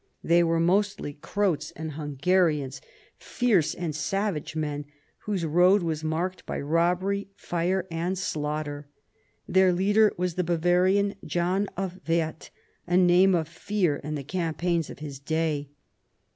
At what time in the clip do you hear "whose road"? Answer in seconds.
5.25-5.83